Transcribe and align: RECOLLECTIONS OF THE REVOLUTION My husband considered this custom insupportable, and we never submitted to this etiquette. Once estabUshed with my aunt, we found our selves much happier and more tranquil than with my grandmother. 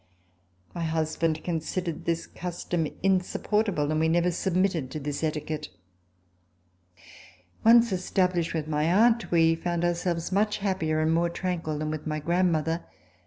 RECOLLECTIONS 0.75 0.97
OF 1.13 1.19
THE 1.19 1.27
REVOLUTION 1.27 1.43
My 1.43 1.43
husband 1.43 1.43
considered 1.43 2.05
this 2.05 2.25
custom 2.25 2.87
insupportable, 3.03 3.91
and 3.91 3.99
we 3.99 4.09
never 4.09 4.31
submitted 4.31 4.89
to 4.89 4.99
this 4.99 5.23
etiquette. 5.23 5.69
Once 7.63 7.91
estabUshed 7.91 8.55
with 8.55 8.67
my 8.67 8.85
aunt, 8.85 9.29
we 9.29 9.53
found 9.53 9.85
our 9.85 9.93
selves 9.93 10.31
much 10.31 10.57
happier 10.57 11.01
and 11.01 11.13
more 11.13 11.29
tranquil 11.29 11.77
than 11.77 11.91
with 11.91 12.07
my 12.07 12.17
grandmother. 12.19 12.83